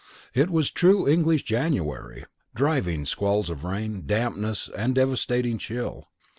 [0.33, 6.07] It was the true English January driving squalls of rain, dampness, and devastating chill.